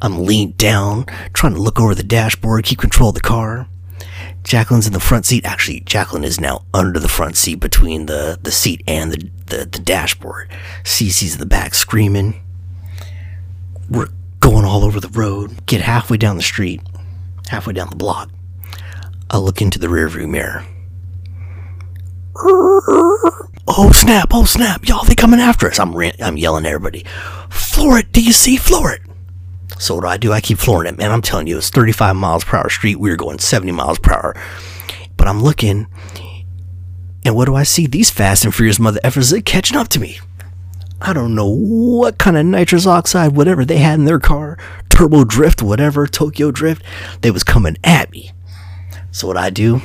I'm 0.00 0.24
leaned 0.24 0.56
down, 0.56 1.04
trying 1.32 1.54
to 1.54 1.60
look 1.60 1.78
over 1.78 1.94
the 1.94 2.02
dashboard, 2.02 2.64
keep 2.64 2.78
control 2.78 3.10
of 3.10 3.14
the 3.14 3.20
car. 3.20 3.68
Jacqueline's 4.46 4.86
in 4.86 4.92
the 4.92 5.00
front 5.00 5.26
seat. 5.26 5.44
Actually, 5.44 5.80
Jacqueline 5.80 6.22
is 6.22 6.40
now 6.40 6.64
under 6.72 7.00
the 7.00 7.08
front 7.08 7.36
seat 7.36 7.56
between 7.56 8.06
the, 8.06 8.38
the 8.40 8.52
seat 8.52 8.80
and 8.86 9.10
the, 9.12 9.30
the, 9.46 9.64
the 9.64 9.80
dashboard. 9.80 10.48
Cece's 10.84 11.34
in 11.34 11.40
the 11.40 11.46
back 11.46 11.74
screaming. 11.74 12.40
We're 13.90 14.06
going 14.38 14.64
all 14.64 14.84
over 14.84 15.00
the 15.00 15.08
road. 15.08 15.66
Get 15.66 15.80
halfway 15.80 16.16
down 16.16 16.36
the 16.36 16.44
street, 16.44 16.80
halfway 17.48 17.72
down 17.72 17.90
the 17.90 17.96
block. 17.96 18.30
I 19.28 19.38
look 19.38 19.60
into 19.60 19.80
the 19.80 19.88
rearview 19.88 20.28
mirror. 20.28 20.64
Oh 23.68 23.90
snap! 23.92 24.28
Oh 24.32 24.44
snap! 24.44 24.86
Y'all, 24.86 25.04
they 25.04 25.16
coming 25.16 25.40
after 25.40 25.68
us! 25.68 25.80
I'm 25.80 25.92
I'm 26.22 26.36
yelling 26.36 26.66
at 26.66 26.70
everybody. 26.70 27.04
Floor 27.50 27.98
it! 27.98 28.12
Do 28.12 28.22
you 28.22 28.32
see? 28.32 28.56
Floor 28.56 28.92
it! 28.92 29.02
So 29.78 29.94
what 29.94 30.02
do 30.02 30.06
I 30.06 30.16
do? 30.16 30.32
I 30.32 30.40
keep 30.40 30.58
flooring 30.58 30.88
it, 30.88 30.98
man. 30.98 31.12
I'm 31.12 31.22
telling 31.22 31.46
you, 31.46 31.58
it's 31.58 31.70
35 31.70 32.16
miles 32.16 32.44
per 32.44 32.56
hour 32.56 32.70
street. 32.70 32.98
We 32.98 33.10
were 33.10 33.16
going 33.16 33.38
70 33.38 33.72
miles 33.72 33.98
per 33.98 34.12
hour. 34.12 34.36
But 35.16 35.28
I'm 35.28 35.42
looking, 35.42 35.86
and 37.24 37.34
what 37.34 37.46
do 37.46 37.54
I 37.54 37.62
see? 37.62 37.86
These 37.86 38.10
fast 38.10 38.44
and 38.44 38.54
furious 38.54 38.78
mother 38.78 39.00
effers 39.04 39.36
are 39.36 39.42
catching 39.42 39.76
up 39.76 39.88
to 39.88 40.00
me. 40.00 40.18
I 41.00 41.12
don't 41.12 41.34
know 41.34 41.48
what 41.48 42.18
kind 42.18 42.36
of 42.38 42.46
nitrous 42.46 42.86
oxide, 42.86 43.36
whatever 43.36 43.64
they 43.64 43.78
had 43.78 43.98
in 43.98 44.06
their 44.06 44.18
car, 44.18 44.58
turbo 44.88 45.24
drift, 45.24 45.60
whatever, 45.60 46.06
Tokyo 46.06 46.50
drift, 46.50 46.82
they 47.20 47.30
was 47.30 47.44
coming 47.44 47.76
at 47.84 48.10
me. 48.10 48.32
So 49.10 49.26
what 49.26 49.36
I 49.36 49.50
do? 49.50 49.82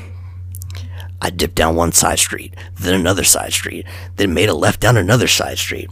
I 1.21 1.29
dipped 1.29 1.55
down 1.55 1.75
one 1.75 1.91
side 1.91 2.17
street, 2.17 2.55
then 2.75 2.99
another 2.99 3.23
side 3.23 3.53
street, 3.53 3.85
then 4.15 4.33
made 4.33 4.49
a 4.49 4.55
left 4.55 4.79
down 4.79 4.97
another 4.97 5.27
side 5.27 5.57
street, 5.57 5.89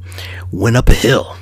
went 0.51 0.77
up 0.77 0.89
a 0.89 0.93
hill 0.93 1.35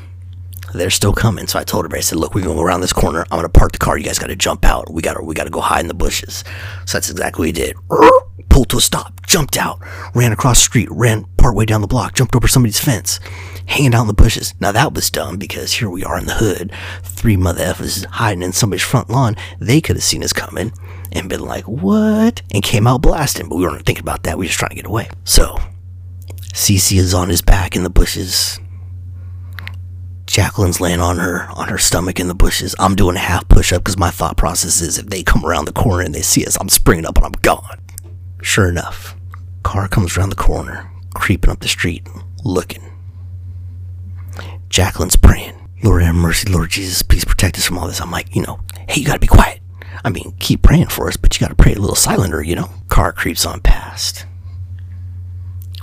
they're 0.74 0.90
still 0.90 1.14
coming. 1.14 1.48
So 1.48 1.60
I 1.60 1.64
told 1.64 1.82
everybody, 1.82 2.00
I 2.00 2.02
said, 2.02 2.18
look, 2.18 2.36
we're 2.36 2.44
gonna 2.44 2.56
go 2.56 2.62
around 2.62 2.82
this 2.82 2.94
corner. 2.94 3.22
I'm 3.32 3.38
gonna 3.38 3.50
park 3.50 3.72
the 3.72 3.78
car. 3.78 3.98
You 3.98 4.04
guys 4.04 4.20
gotta 4.20 4.36
jump 4.36 4.66
out. 4.66 4.92
We 4.92 5.02
gotta 5.02 5.24
we 5.24 5.34
gotta 5.34 5.50
go 5.50 5.62
hide 5.62 5.82
in 5.82 5.88
the 5.88 5.94
bushes. 5.94 6.44
So 6.86 6.98
that's 6.98 7.10
exactly 7.10 7.42
what 7.42 7.48
we 7.48 7.52
did. 7.52 7.76
Pulled 8.50 8.70
to 8.70 8.78
a 8.78 8.82
stop, 8.82 9.26
jumped 9.26 9.58
out, 9.58 9.80
ran 10.16 10.32
across 10.32 10.58
the 10.58 10.64
street, 10.64 10.90
ran 10.90 11.26
part 11.38 11.56
way 11.56 11.66
down 11.66 11.82
the 11.82 11.88
block, 11.88 12.16
jumped 12.16 12.36
over 12.36 12.48
somebody's 12.48 12.80
fence, 12.80 13.20
hanging 13.68 13.94
out 13.94 14.02
in 14.02 14.08
the 14.08 14.14
bushes. 14.14 14.54
Now 14.60 14.72
that 14.72 14.94
was 14.94 15.10
dumb 15.12 15.38
because 15.38 15.74
here 15.74 15.90
we 15.90 16.04
are 16.04 16.18
in 16.18 16.26
the 16.26 16.34
hood, 16.34 16.72
three 17.04 17.38
mother 17.38 17.64
effers 17.64 18.06
hiding 18.06 18.42
in 18.42 18.54
somebody's 18.54 18.84
front 18.84 19.10
lawn. 19.10 19.36
They 19.60 19.80
could 19.82 19.96
have 19.96 20.04
seen 20.04 20.24
us 20.24 20.34
coming 20.34 20.72
and 21.12 21.30
been 21.30 21.42
like, 21.42 21.66
what? 21.66 22.42
And 22.52 22.64
came 22.64 22.88
out 22.88 23.02
blasting, 23.02 23.48
but 23.50 23.58
we 23.58 23.64
weren't 23.64 23.86
thinking 23.86 24.04
about 24.04 24.24
that. 24.24 24.38
We 24.38 24.46
were 24.46 24.48
just 24.48 24.60
trying 24.60 24.70
to 24.70 24.76
get 24.76 24.86
away. 24.88 25.10
So 25.24 25.58
CC 26.54 26.98
is 26.98 27.14
on 27.14 27.30
his 27.30 27.42
back 27.42 27.76
in 27.76 27.84
the 27.84 27.90
bushes. 27.90 28.60
Jacqueline's 30.38 30.80
laying 30.80 31.00
on 31.00 31.18
her 31.18 31.50
on 31.56 31.70
her 31.70 31.80
stomach 31.80 32.20
in 32.20 32.28
the 32.28 32.36
bushes. 32.36 32.76
I'm 32.78 32.94
doing 32.94 33.16
a 33.16 33.20
half 33.20 33.50
push 33.50 33.74
up 33.74 33.84
because 33.84 33.98
my 33.98 34.12
thought 34.12 34.38
process 34.38 34.82
is 34.82 35.00
if 35.00 35.08
they 35.08 35.24
come 35.24 35.44
around 35.44 35.66
the 35.66 35.72
corner 35.72 36.04
and 36.04 36.14
they 36.14 36.22
see 36.22 36.46
us, 36.46 36.56
I'm 36.62 36.70
springing 36.70 37.08
up 37.08 37.18
and 37.18 37.26
I'm 37.26 37.32
gone. 37.42 37.80
Sure 38.44 38.70
enough, 38.70 39.16
car 39.64 39.88
comes 39.88 40.16
around 40.16 40.30
the 40.30 40.36
corner, 40.36 40.92
creeping 41.16 41.50
up 41.50 41.62
the 41.62 41.68
street, 41.68 42.08
looking. 42.46 42.84
Jacqueline's 44.70 45.16
praying, 45.16 45.56
Lord 45.82 46.04
have 46.04 46.14
mercy, 46.14 46.48
Lord 46.54 46.70
Jesus, 46.70 47.02
please 47.02 47.26
protect 47.26 47.58
us 47.58 47.66
from 47.66 47.80
all 47.80 47.88
this. 47.88 48.00
I'm 48.00 48.12
like, 48.12 48.36
you 48.36 48.44
know, 48.44 48.60
hey, 48.88 49.02
you 49.02 49.08
gotta 49.08 49.18
be 49.18 49.26
quiet. 49.26 49.60
I 50.06 50.12
mean, 50.12 50.36
keep 50.38 50.62
praying 50.62 50.90
for 50.90 51.08
us, 51.08 51.18
but 51.18 51.34
you 51.34 51.44
gotta 51.44 51.56
pray 51.56 51.74
a 51.74 51.80
little 51.80 51.96
silenter, 51.96 52.46
you 52.46 52.54
know? 52.54 52.70
Car 52.90 53.12
creeps 53.12 53.44
on 53.44 53.60
past. 53.60 54.28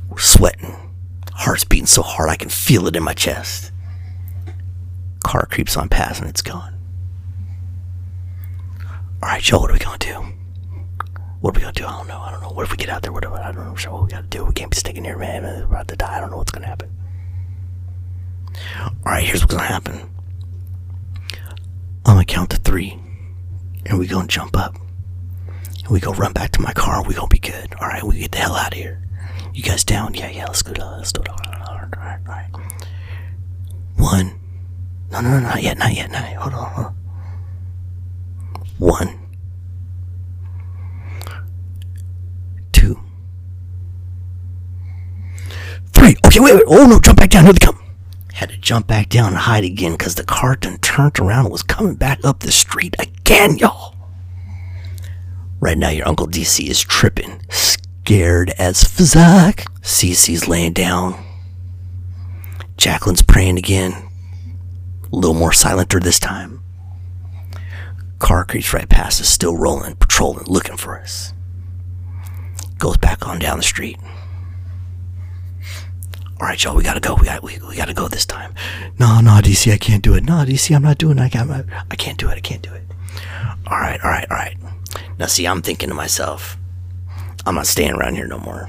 We're 0.08 0.20
sweating. 0.20 0.76
Heart's 1.32 1.64
beating 1.64 1.86
so 1.86 2.02
hard 2.02 2.30
I 2.30 2.36
can 2.36 2.50
feel 2.50 2.86
it 2.86 2.94
in 2.94 3.02
my 3.02 3.14
chest. 3.14 3.72
Car 5.24 5.46
creeps 5.50 5.76
on 5.76 5.88
past 5.88 6.20
and 6.20 6.30
it's 6.30 6.42
gone. 6.42 6.78
Alright, 9.22 9.42
Joe, 9.42 9.58
what 9.58 9.70
are 9.70 9.72
we 9.72 9.78
gonna 9.80 9.98
do? 9.98 10.14
What 11.40 11.56
are 11.56 11.58
we 11.58 11.62
gonna 11.62 11.72
do? 11.72 11.86
I 11.86 11.96
don't 11.96 12.06
know. 12.06 12.20
I 12.20 12.30
don't 12.30 12.42
know. 12.42 12.50
What 12.50 12.64
if 12.64 12.70
we 12.70 12.76
get 12.76 12.90
out 12.90 13.02
there? 13.02 13.10
What 13.10 13.22
do 13.22 13.32
I 13.32 13.50
don't 13.50 13.66
know. 13.66 13.74
Joe, 13.74 13.92
what 13.94 14.02
we 14.04 14.10
gotta 14.10 14.26
do? 14.26 14.44
We 14.44 14.52
can't 14.52 14.70
be 14.70 14.76
sticking 14.76 15.02
here, 15.02 15.16
man. 15.16 15.42
We're 15.42 15.64
about 15.64 15.88
to 15.88 15.96
die. 15.96 16.18
I 16.18 16.20
don't 16.20 16.30
know 16.30 16.36
what's 16.36 16.52
gonna 16.52 16.66
happen. 16.66 16.90
Alright, 19.04 19.24
here's 19.24 19.40
what's 19.40 19.54
gonna 19.54 19.66
happen. 19.66 20.10
I'm 22.06 22.14
gonna 22.14 22.24
count 22.26 22.50
to 22.50 22.58
three. 22.58 22.98
And 23.86 23.98
we 23.98 24.06
gonna 24.06 24.28
jump 24.28 24.56
up. 24.56 24.76
And 25.78 25.88
we 25.88 26.00
go 26.00 26.12
run 26.12 26.34
back 26.34 26.52
to 26.52 26.60
my 26.60 26.72
car 26.74 26.98
and 26.98 27.06
we 27.06 27.14
gonna 27.14 27.28
be 27.28 27.38
good. 27.38 27.74
Alright, 27.80 28.04
we 28.04 28.18
get 28.20 28.32
the 28.32 28.38
hell 28.38 28.54
out 28.54 28.72
of 28.72 28.78
here. 28.78 29.02
You 29.54 29.62
guys 29.62 29.84
down? 29.84 30.12
Yeah, 30.12 30.28
yeah, 30.30 30.44
let's 30.46 30.60
go. 30.62 30.72
Let's 30.72 31.12
go. 31.12 31.22
Alright, 31.32 31.94
alright, 31.96 32.20
alright. 32.28 32.50
One. 33.96 34.38
No, 35.14 35.20
no, 35.20 35.30
no, 35.30 35.38
not 35.38 35.62
yet, 35.62 35.78
not 35.78 35.94
yet, 35.94 36.10
not 36.10 36.22
yet. 36.22 36.36
Hold 36.38 36.54
on, 36.54 36.70
hold 36.72 36.86
on. 36.86 36.94
One. 38.78 39.18
Two. 42.72 42.98
Three. 45.92 46.16
Okay, 46.26 46.40
wait, 46.40 46.56
wait. 46.56 46.64
Oh 46.66 46.84
no, 46.86 46.98
jump 46.98 47.18
back 47.18 47.30
down. 47.30 47.44
Here 47.44 47.52
they 47.52 47.64
come. 47.64 47.78
Had 48.32 48.48
to 48.48 48.56
jump 48.56 48.88
back 48.88 49.08
down 49.08 49.28
and 49.28 49.36
hide 49.36 49.62
again 49.62 49.92
because 49.92 50.16
the 50.16 50.24
car 50.24 50.56
done 50.56 50.78
turned 50.78 51.20
around 51.20 51.44
and 51.44 51.52
was 51.52 51.62
coming 51.62 51.94
back 51.94 52.24
up 52.24 52.40
the 52.40 52.50
street 52.50 52.96
again, 52.98 53.56
y'all. 53.56 53.94
Right 55.60 55.78
now, 55.78 55.90
your 55.90 56.08
Uncle 56.08 56.26
DC 56.26 56.68
is 56.68 56.80
tripping, 56.80 57.40
scared 57.50 58.50
as 58.58 58.82
fuck. 58.82 59.64
Cece's 59.80 60.48
laying 60.48 60.72
down. 60.72 61.24
Jacqueline's 62.76 63.22
praying 63.22 63.58
again. 63.58 64.03
A 65.14 65.22
little 65.24 65.34
more 65.34 65.52
silenter 65.52 66.02
this 66.02 66.18
time. 66.18 66.60
Car 68.18 68.44
creeps 68.44 68.74
right 68.74 68.88
past 68.88 69.20
us, 69.20 69.28
still 69.28 69.56
rolling, 69.56 69.94
patrolling, 69.94 70.46
looking 70.48 70.76
for 70.76 70.98
us. 70.98 71.32
Goes 72.78 72.96
back 72.96 73.24
on 73.28 73.38
down 73.38 73.58
the 73.58 73.62
street. 73.62 73.96
All 76.40 76.48
right, 76.48 76.62
y'all, 76.62 76.74
we 76.74 76.82
gotta 76.82 76.98
go. 76.98 77.14
We 77.14 77.26
got 77.26 77.44
we, 77.44 77.60
we 77.68 77.76
gotta 77.76 77.94
go 77.94 78.08
this 78.08 78.26
time. 78.26 78.54
No, 78.98 79.20
no, 79.20 79.38
DC, 79.40 79.72
I 79.72 79.76
can't 79.76 80.02
do 80.02 80.14
it. 80.14 80.24
No, 80.24 80.44
DC, 80.44 80.74
I'm 80.74 80.82
not 80.82 80.98
doing 80.98 81.18
it. 81.18 81.22
I 81.22 81.28
can't. 81.28 81.48
I 81.48 81.94
can't 81.94 82.18
do 82.18 82.28
it. 82.28 82.34
I 82.34 82.40
can't 82.40 82.62
do 82.62 82.74
it. 82.74 82.82
All 83.68 83.78
right, 83.78 84.00
all 84.02 84.10
right, 84.10 84.28
all 84.28 84.36
right. 84.36 84.56
Now, 85.16 85.26
see, 85.26 85.46
I'm 85.46 85.62
thinking 85.62 85.90
to 85.90 85.94
myself, 85.94 86.56
I'm 87.46 87.54
not 87.54 87.68
staying 87.68 87.92
around 87.92 88.16
here 88.16 88.26
no 88.26 88.40
more. 88.40 88.68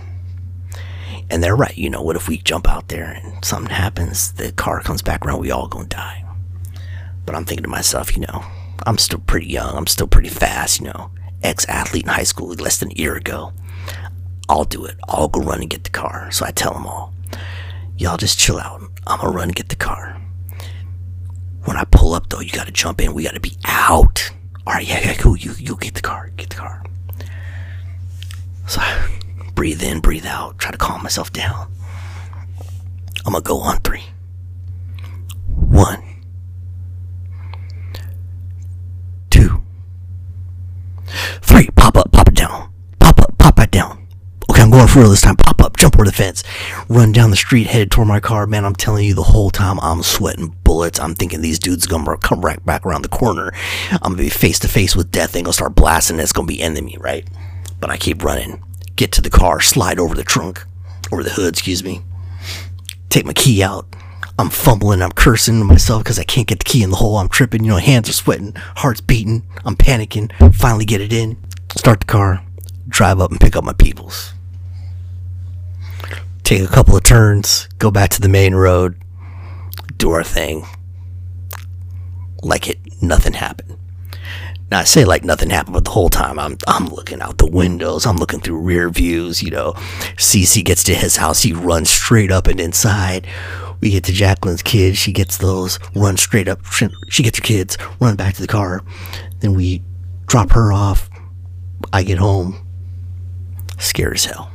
And 1.31 1.43
they're 1.43 1.55
right. 1.55 1.75
You 1.75 1.89
know, 1.89 2.03
what 2.03 2.15
if 2.15 2.27
we 2.27 2.37
jump 2.37 2.69
out 2.69 2.89
there 2.89 3.19
and 3.23 3.43
something 3.43 3.73
happens? 3.73 4.33
The 4.33 4.51
car 4.51 4.81
comes 4.81 5.01
back 5.01 5.25
around. 5.25 5.39
We 5.39 5.49
all 5.49 5.67
gonna 5.67 5.87
die. 5.87 6.21
But 7.25 7.36
I'm 7.36 7.46
thinking 7.46 7.63
to 7.63 7.70
myself, 7.70 8.15
you 8.15 8.22
know, 8.22 8.44
I'm 8.86 8.98
still 8.98 9.20
pretty 9.20 9.48
young. 9.48 9.75
I'm 9.75 9.88
still 9.88 10.08
pretty 10.08 10.29
fast. 10.29 10.79
You 10.79 10.88
know, 10.88 11.12
ex-athlete 11.44 12.03
in 12.03 12.10
high 12.10 12.24
school 12.24 12.50
less 12.50 12.79
than 12.79 12.91
a 12.91 12.96
year 12.96 13.15
ago. 13.15 13.53
I'll 14.48 14.63
do 14.63 14.86
it. 14.86 14.96
I'll 15.08 15.27
go 15.27 15.41
run 15.41 15.62
and 15.62 15.70
get 15.70 15.84
the 15.84 15.89
car. 15.89 16.29
So 16.32 16.46
I 16.46 16.51
tell 16.51 16.74
them 16.74 16.86
all, 16.86 17.13
y'all 17.98 18.17
just 18.17 18.38
chill 18.39 18.60
out. 18.60 18.82
I'm 19.08 19.20
gonna 19.20 19.32
run 19.32 19.50
and 19.50 19.55
get 19.55 19.70
the 19.70 19.75
car. 19.75 20.22
When 21.65 21.77
I 21.77 21.84
pull 21.86 22.13
up 22.13 22.29
though, 22.29 22.41
you 22.41 22.51
gotta 22.51 22.72
jump 22.72 23.01
in. 23.01 23.13
We 23.13 23.24
gotta 23.24 23.39
be 23.39 23.58
out. 23.65 24.32
All 24.67 24.74
right, 24.74 24.88
yeah, 24.88 25.00
yeah, 25.00 25.15
cool. 25.15 25.36
You 25.38 25.53
you 25.58 25.75
get 25.77 25.96
the 25.96 26.01
car. 26.01 26.29
Get 26.38 26.50
the 26.50 26.55
car. 26.55 26.84
So 28.67 28.82
I 28.82 29.10
breathe 29.55 29.82
in, 29.82 30.00
breathe 30.00 30.25
out. 30.25 30.60
Try 30.60 30.72
to 30.72 30.77
calm 30.77 31.01
myself 31.03 31.32
down. 31.34 31.72
I'm 33.25 33.34
gonna 33.34 33.41
go 33.41 33.60
on 33.60 33.79
three. 33.82 34.03
One. 35.48 36.03
Two. 39.32 39.63
Three. 41.55 41.69
Pop 41.77 41.95
up, 41.95 42.12
pop 42.12 42.27
it 42.27 42.35
down. 42.35 42.69
Pop 43.00 43.17
up, 43.21 43.38
pop 43.38 43.59
it 43.59 43.71
down. 43.71 44.05
Okay, 44.51 44.62
I'm 44.62 44.69
going 44.69 44.88
for 44.88 45.00
real 45.00 45.09
this 45.09 45.21
time. 45.21 45.38
Pop 45.38 45.62
up, 45.62 45.77
jump 45.77 45.95
over 45.95 46.03
the 46.03 46.12
fence, 46.12 46.43
run 46.89 47.13
down 47.13 47.29
the 47.29 47.38
street, 47.38 47.67
headed 47.67 47.91
toward 47.91 48.09
my 48.09 48.19
car. 48.19 48.45
Man, 48.45 48.65
I'm 48.65 48.75
telling 48.75 49.05
you, 49.05 49.15
the 49.15 49.24
whole 49.24 49.50
time 49.50 49.79
I'm 49.79 50.03
sweating 50.03 50.53
bullets. 50.65 51.00
I'm 51.00 51.15
thinking 51.15 51.41
these 51.41 51.57
dudes 51.57 51.88
gonna 51.88 52.17
come 52.17 52.41
right 52.41 52.63
back 52.65 52.85
around 52.85 53.03
the 53.03 53.07
corner. 53.07 53.53
I'm 53.89 54.12
gonna 54.12 54.17
be 54.17 54.29
face 54.29 54.59
to 54.59 54.67
face 54.67 54.97
with 54.97 55.12
death. 55.12 55.31
They 55.31 55.41
gonna 55.41 55.53
start 55.53 55.75
blasting. 55.75 56.19
It's 56.19 56.33
gonna 56.33 56.45
be 56.45 56.62
ending 56.62 56.85
me, 56.85 56.97
right? 57.00 57.25
But 57.79 57.89
I 57.89 57.95
keep 57.95 58.21
running. 58.21 58.62
Get 58.97 59.13
to 59.13 59.21
the 59.21 59.29
car, 59.29 59.62
slide 59.62 59.97
over 59.97 60.13
the 60.13 60.25
trunk, 60.25 60.65
over 61.09 61.24
the 61.24 61.29
hood, 61.29 61.53
excuse 61.53 61.85
me. 61.85 62.01
Take 63.09 63.25
my 63.25 63.33
key 63.33 63.63
out. 63.63 63.88
I'm 64.38 64.50
fumbling. 64.50 65.01
I'm 65.01 65.13
cursing 65.13 65.65
myself 65.65 66.03
because 66.03 66.19
I 66.19 66.24
can't 66.24 66.47
get 66.47 66.59
the 66.59 66.65
key 66.65 66.83
in 66.83 66.89
the 66.89 66.97
hole. 66.97 67.17
I'm 67.17 67.29
tripping. 67.29 67.63
You 67.63 67.71
know, 67.71 67.77
hands 67.77 68.09
are 68.09 68.13
sweating, 68.13 68.53
heart's 68.75 69.00
beating. 69.00 69.47
I'm 69.63 69.77
panicking. 69.77 70.53
Finally, 70.53 70.85
get 70.85 71.00
it 71.00 71.13
in. 71.13 71.38
Start 71.75 72.01
the 72.01 72.05
car. 72.05 72.44
Drive 72.88 73.20
up 73.20 73.32
and 73.32 73.39
pick 73.39 73.55
up 73.55 73.63
my 73.63 73.74
peoples 73.74 74.36
take 76.46 76.62
a 76.62 76.67
couple 76.67 76.96
of 76.96 77.03
turns, 77.03 77.67
go 77.79 77.89
back 77.89 78.12
to 78.12 78.22
the 78.22 78.29
main 78.29 78.53
road, 78.53 78.96
do 79.98 80.12
our 80.12 80.24
thing. 80.24 80.63
Like 82.44 82.70
it, 82.70 82.79
nothing 83.01 83.34
happened. 83.34 83.77
Now 84.70 84.79
I 84.79 84.84
say 84.84 85.05
like 85.05 85.24
nothing 85.24 85.50
happened, 85.50 85.74
but 85.74 85.86
the 85.86 85.91
whole 85.91 86.10
time 86.10 86.38
I'm 86.38 86.58
I'm 86.67 86.88
looking 86.88 87.22
out 87.22 87.39
the 87.39 87.48
windows, 87.48 88.05
I'm 88.05 88.17
looking 88.17 88.39
through 88.39 88.60
rear 88.60 88.89
views, 88.89 89.41
you 89.41 89.50
know. 89.50 89.74
CC 90.17 90.63
gets 90.63 90.84
to 90.84 90.94
his 90.94 91.17
house, 91.17 91.41
he 91.41 91.51
runs 91.51 91.89
straight 91.89 92.32
up 92.32 92.48
and 92.48 92.60
inside. 92.60 93.25
We 93.82 93.89
get 93.89 94.03
to 94.05 94.13
Jacqueline's 94.13 94.63
kids, 94.63 94.98
she 94.98 95.12
gets 95.12 95.38
those, 95.38 95.79
run 95.96 96.17
straight 96.17 96.48
up, 96.48 96.60
she 97.10 97.24
gets 97.24 97.39
her 97.39 97.44
kids, 97.44 97.77
run 98.00 98.15
back 98.15 98.36
to 98.36 98.41
the 98.41 98.48
car. 98.48 98.84
Then 99.39 99.55
we 99.55 99.82
drop 100.27 100.51
her 100.51 100.72
off. 100.72 101.10
I 101.91 102.03
get 102.03 102.17
home, 102.17 102.65
scared 103.77 104.15
as 104.15 104.25
hell 104.25 104.51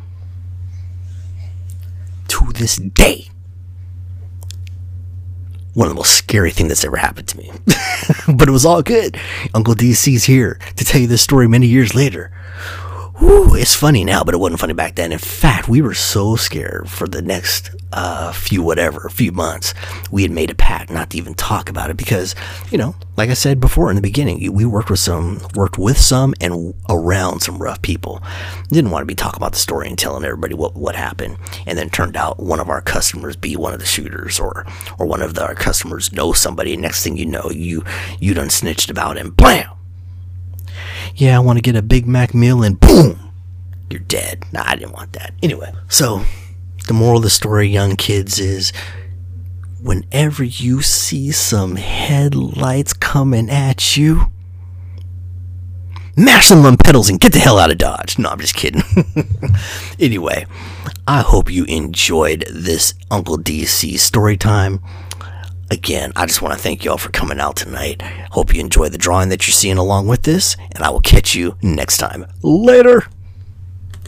to 2.28 2.52
this 2.52 2.76
day 2.76 3.30
one 5.74 5.86
of 5.86 5.94
the 5.94 5.98
most 5.98 6.14
scary 6.14 6.50
things 6.50 6.68
that's 6.68 6.84
ever 6.84 6.96
happened 6.96 7.28
to 7.28 7.38
me. 7.38 7.50
but 8.34 8.48
it 8.48 8.52
was 8.52 8.66
all 8.66 8.82
good. 8.82 9.16
Uncle 9.54 9.74
DC's 9.74 10.24
here 10.24 10.58
to 10.76 10.84
tell 10.84 11.00
you 11.00 11.06
this 11.06 11.22
story 11.22 11.48
many 11.48 11.66
years 11.66 11.94
later. 11.94 12.32
Whew, 13.20 13.54
it's 13.54 13.74
funny 13.74 14.02
now, 14.02 14.24
but 14.24 14.32
it 14.32 14.38
wasn't 14.38 14.60
funny 14.60 14.72
back 14.72 14.94
then. 14.94 15.12
In 15.12 15.18
fact, 15.18 15.68
we 15.68 15.82
were 15.82 15.92
so 15.92 16.36
scared 16.36 16.88
for 16.88 17.06
the 17.06 17.20
next 17.20 17.70
uh, 17.92 18.32
few 18.32 18.62
whatever, 18.62 19.10
few 19.10 19.30
months. 19.30 19.74
We 20.10 20.22
had 20.22 20.30
made 20.30 20.50
a 20.50 20.54
pact 20.54 20.88
not 20.88 21.10
to 21.10 21.18
even 21.18 21.34
talk 21.34 21.68
about 21.68 21.90
it 21.90 21.98
because, 21.98 22.34
you 22.70 22.78
know, 22.78 22.96
like 23.18 23.28
I 23.28 23.34
said 23.34 23.60
before 23.60 23.90
in 23.90 23.96
the 23.96 24.00
beginning, 24.00 24.50
we 24.54 24.64
worked 24.64 24.88
with 24.88 25.00
some, 25.00 25.38
worked 25.54 25.76
with 25.76 25.98
some, 25.98 26.32
and 26.40 26.72
around 26.88 27.40
some 27.40 27.58
rough 27.58 27.82
people. 27.82 28.22
Didn't 28.68 28.90
want 28.90 29.02
to 29.02 29.06
be 29.06 29.14
talking 29.14 29.36
about 29.36 29.52
the 29.52 29.58
story 29.58 29.88
and 29.88 29.98
telling 29.98 30.24
everybody 30.24 30.54
what 30.54 30.74
what 30.74 30.96
happened, 30.96 31.36
and 31.66 31.76
then 31.76 31.90
turned 31.90 32.16
out 32.16 32.40
one 32.40 32.58
of 32.58 32.70
our 32.70 32.80
customers 32.80 33.36
be 33.36 33.54
one 33.54 33.74
of 33.74 33.80
the 33.80 33.86
shooters, 33.86 34.40
or 34.40 34.64
or 34.98 35.04
one 35.04 35.20
of 35.20 35.34
the, 35.34 35.44
our 35.44 35.54
customers 35.54 36.10
know 36.10 36.32
somebody. 36.32 36.72
And 36.72 36.80
next 36.80 37.04
thing 37.04 37.18
you 37.18 37.26
know, 37.26 37.50
you 37.50 37.84
you 38.18 38.32
done 38.32 38.48
snitched 38.48 38.88
about 38.88 39.18
him. 39.18 39.32
Blam 39.32 39.68
yeah, 41.16 41.36
I 41.36 41.40
want 41.40 41.58
to 41.58 41.62
get 41.62 41.76
a 41.76 41.82
Big 41.82 42.06
Mac 42.06 42.34
meal, 42.34 42.62
and 42.62 42.78
boom, 42.78 43.32
you're 43.90 44.00
dead. 44.00 44.44
Nah, 44.52 44.64
I 44.66 44.76
didn't 44.76 44.92
want 44.92 45.12
that. 45.14 45.34
Anyway, 45.42 45.72
so 45.88 46.22
the 46.86 46.94
moral 46.94 47.18
of 47.18 47.24
the 47.24 47.30
story, 47.30 47.68
young 47.68 47.96
kids, 47.96 48.38
is 48.38 48.72
whenever 49.82 50.44
you 50.44 50.82
see 50.82 51.30
some 51.30 51.76
headlights 51.76 52.92
coming 52.92 53.48
at 53.50 53.96
you, 53.96 54.30
mash 56.16 56.48
them 56.48 56.64
on 56.66 56.76
pedals 56.76 57.08
and 57.08 57.20
get 57.20 57.32
the 57.32 57.38
hell 57.38 57.58
out 57.58 57.70
of 57.70 57.78
Dodge. 57.78 58.18
No, 58.18 58.28
I'm 58.28 58.40
just 58.40 58.54
kidding. 58.54 58.82
anyway, 59.98 60.46
I 61.06 61.22
hope 61.22 61.50
you 61.50 61.64
enjoyed 61.64 62.44
this 62.50 62.94
Uncle 63.10 63.38
DC 63.38 63.98
story 63.98 64.36
time. 64.36 64.80
Again, 65.70 66.12
I 66.16 66.26
just 66.26 66.42
want 66.42 66.52
to 66.52 66.60
thank 66.60 66.84
y'all 66.84 66.98
for 66.98 67.10
coming 67.10 67.38
out 67.38 67.54
tonight. 67.54 68.02
Hope 68.32 68.52
you 68.52 68.60
enjoy 68.60 68.88
the 68.88 68.98
drawing 68.98 69.28
that 69.28 69.46
you're 69.46 69.52
seeing 69.52 69.78
along 69.78 70.08
with 70.08 70.22
this, 70.22 70.56
and 70.72 70.82
I 70.82 70.90
will 70.90 71.00
catch 71.00 71.34
you 71.36 71.56
next 71.62 71.98
time. 71.98 72.26
Later! 72.42 73.04